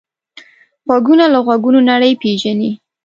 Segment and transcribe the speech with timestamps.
[0.87, 2.71] غوږونه له غږونو نړۍ پېژني